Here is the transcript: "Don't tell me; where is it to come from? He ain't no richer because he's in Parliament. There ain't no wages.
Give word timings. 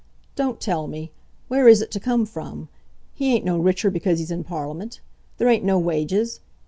"Don't 0.35 0.59
tell 0.59 0.87
me; 0.87 1.11
where 1.47 1.67
is 1.67 1.79
it 1.79 1.91
to 1.91 1.99
come 1.99 2.25
from? 2.25 2.69
He 3.13 3.35
ain't 3.35 3.45
no 3.45 3.59
richer 3.59 3.91
because 3.91 4.17
he's 4.17 4.31
in 4.31 4.43
Parliament. 4.43 4.99
There 5.37 5.47
ain't 5.47 5.63
no 5.63 5.77
wages. 5.77 6.39